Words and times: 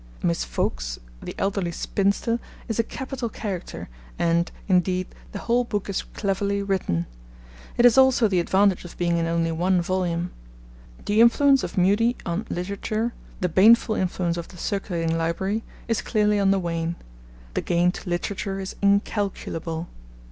Miss 0.23 0.43
Ffoulkes, 0.43 0.97
the 1.21 1.35
elderly 1.37 1.71
spinster, 1.71 2.39
is 2.67 2.79
a 2.79 2.83
capital 2.83 3.29
character, 3.29 3.87
and, 4.17 4.51
indeed, 4.67 5.13
the 5.31 5.37
whole 5.37 5.63
book 5.63 5.87
is 5.91 6.01
cleverly 6.01 6.63
written. 6.63 7.05
It 7.77 7.85
has 7.85 7.99
also 7.99 8.27
the 8.27 8.39
advantage 8.39 8.83
of 8.83 8.97
being 8.97 9.17
in 9.19 9.27
only 9.27 9.51
one 9.51 9.79
volume. 9.79 10.31
The 11.05 11.21
influence 11.21 11.63
of 11.63 11.77
Mudie 11.77 12.17
on 12.25 12.47
literature, 12.49 13.13
the 13.41 13.49
baneful 13.49 13.93
influence 13.93 14.37
of 14.37 14.47
the 14.47 14.57
circulating 14.57 15.15
library, 15.15 15.61
is 15.87 16.01
clearly 16.01 16.39
on 16.39 16.49
the 16.49 16.57
wane. 16.57 16.95
The 17.53 17.61
gain 17.61 17.91
to 17.91 18.09
literature 18.09 18.59
is 18.59 18.75
incalculable. 18.81 19.87